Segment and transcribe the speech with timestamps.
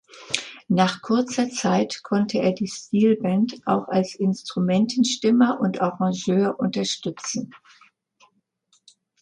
[0.67, 7.53] Nach kurzer Zeit konnte er die Steel Band auch als Instrumentenstimmer und Arrangeur unterstützen.